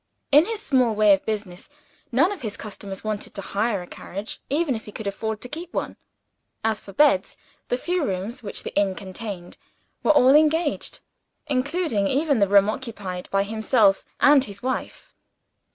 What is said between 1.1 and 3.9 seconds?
of business, none of his customers wanted to hire a